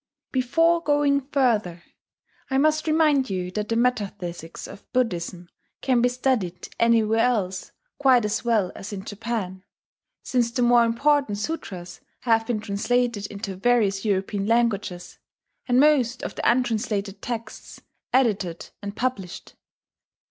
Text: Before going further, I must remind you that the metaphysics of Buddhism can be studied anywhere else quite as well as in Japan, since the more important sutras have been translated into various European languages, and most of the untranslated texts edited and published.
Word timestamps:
Before 0.31 0.81
going 0.81 1.21
further, 1.31 1.83
I 2.49 2.57
must 2.57 2.87
remind 2.87 3.29
you 3.29 3.51
that 3.51 3.69
the 3.69 3.75
metaphysics 3.75 4.65
of 4.67 4.91
Buddhism 4.93 5.47
can 5.81 6.01
be 6.01 6.09
studied 6.09 6.69
anywhere 6.79 7.19
else 7.19 7.71
quite 7.99 8.25
as 8.25 8.43
well 8.43 8.71
as 8.73 8.91
in 8.91 9.03
Japan, 9.05 9.63
since 10.23 10.49
the 10.49 10.63
more 10.63 10.85
important 10.85 11.37
sutras 11.37 12.01
have 12.21 12.47
been 12.47 12.61
translated 12.61 13.27
into 13.27 13.55
various 13.55 14.03
European 14.03 14.47
languages, 14.47 15.19
and 15.67 15.79
most 15.79 16.23
of 16.23 16.33
the 16.33 16.49
untranslated 16.51 17.21
texts 17.21 17.79
edited 18.11 18.71
and 18.81 18.95
published. 18.95 19.53